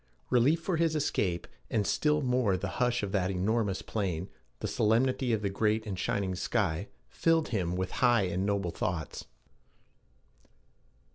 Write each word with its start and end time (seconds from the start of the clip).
Relief 0.31 0.59
for 0.59 0.77
his 0.77 0.95
escape, 0.95 1.45
and 1.69 1.85
still 1.85 2.23
more 2.23 2.57
the 2.57 2.67
hush 2.81 3.03
of 3.03 3.11
that 3.11 3.29
enormous 3.29 3.83
plain, 3.83 4.29
the 4.57 4.67
solemnity 4.67 5.31
of 5.31 5.43
the 5.43 5.49
great 5.51 5.85
and 5.85 5.99
shining 5.99 6.33
sky, 6.33 6.87
filled 7.07 7.49
him 7.49 7.75
with 7.75 7.91
high 8.01 8.23
and 8.23 8.43
noble 8.43 8.71
thoughts. 8.71 9.25